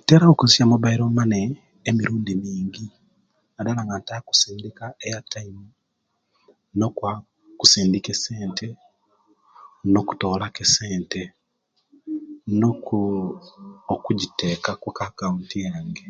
Ntera 0.00 0.24
okozesya 0.28 0.64
mobile 0.72 1.04
mane 1.18 1.40
emirundi 1.88 2.32
mingi 2.44 2.84
nadala 3.52 3.80
nga 3.84 3.96
ntaka 4.00 4.22
okusindika 4.24 4.84
airtime, 5.04 5.62
nokwa 6.78 7.12
kusindika 7.58 8.08
esente 8.14 8.66
nokutola 9.92 10.46
ku 10.54 10.60
esente 10.66 11.20
nokujiteka 12.60 14.70
ku 14.82 14.88
account 15.06 15.48
yange 15.64 16.06